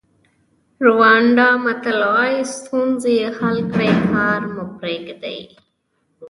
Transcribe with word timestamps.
ریوانډا 0.85 1.49
متل 1.63 1.99
وایي 2.11 2.39
ستونزې 2.55 3.17
حل 3.37 3.57
کړئ 3.71 3.91
کار 4.11 4.41
مه 4.53 4.63
پریږدئ. 4.77 5.41